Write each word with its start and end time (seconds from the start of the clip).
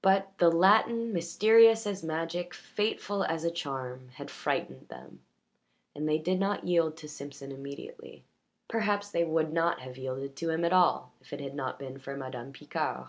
But 0.00 0.38
the 0.38 0.48
Latin, 0.48 1.12
mysterious 1.12 1.88
as 1.88 2.04
magic, 2.04 2.54
fateful 2.54 3.24
as 3.24 3.42
a 3.42 3.50
charm, 3.50 4.10
had 4.10 4.30
frightened 4.30 4.86
them, 4.86 5.22
and 5.92 6.08
they 6.08 6.18
did 6.18 6.38
not 6.38 6.68
yield 6.68 6.96
to 6.98 7.08
Simpson 7.08 7.50
immediately. 7.50 8.22
Perhaps 8.68 9.10
they 9.10 9.24
would 9.24 9.52
not 9.52 9.80
have 9.80 9.98
yielded 9.98 10.36
to 10.36 10.50
him 10.50 10.64
at 10.64 10.72
all 10.72 11.14
if 11.20 11.32
it 11.32 11.40
had 11.40 11.56
not 11.56 11.80
been 11.80 11.98
for 11.98 12.16
Madame 12.16 12.52
Picard. 12.52 13.08